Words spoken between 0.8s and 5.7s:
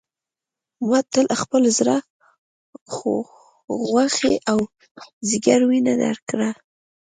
ما تا له خپل زړه غوښې او ځیګر